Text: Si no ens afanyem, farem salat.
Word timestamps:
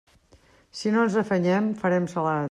Si 0.79 0.93
no 0.95 1.03
ens 1.07 1.17
afanyem, 1.23 1.67
farem 1.83 2.09
salat. 2.15 2.39